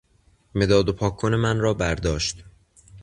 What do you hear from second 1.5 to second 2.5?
را برداشت